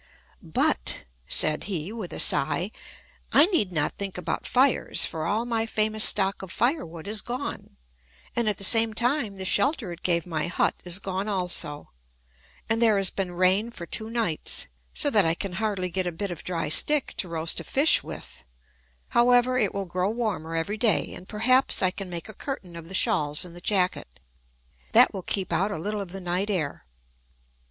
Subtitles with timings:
[0.41, 2.71] "But," said he, with a sigh,
[3.31, 7.77] "I need not think about fires, for all my famous stock of firewood is gone;
[8.35, 11.91] and at the same time, the shelter it gave my hut is gone also,
[12.67, 16.11] and there has been rain for two nights, so that I can hardly get a
[16.11, 18.43] bit of dry stick to roast a fish with:
[19.09, 22.87] however, it will grow warmer every day, and perhaps I can make a curtain of
[22.89, 24.19] the shawls and the jacket,
[24.93, 26.87] that will keep out a little of the night air."